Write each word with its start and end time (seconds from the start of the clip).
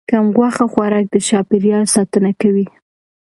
کم 0.09 0.25
غوښه 0.35 0.65
خوراک 0.71 1.05
د 1.11 1.15
چاپیریال 1.29 1.85
ساتنه 1.95 2.31
کوي. 2.41 2.65